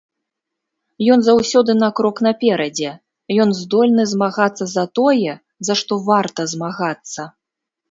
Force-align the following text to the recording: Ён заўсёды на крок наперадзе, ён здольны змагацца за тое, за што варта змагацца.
Ён 1.15 1.19
заўсёды 1.27 1.75
на 1.83 1.89
крок 1.99 2.21
наперадзе, 2.27 2.89
ён 3.45 3.49
здольны 3.59 4.07
змагацца 4.15 4.63
за 4.73 4.83
тое, 5.03 5.33
за 5.71 5.81
што 5.85 5.93
варта 6.11 6.51
змагацца. 6.57 7.21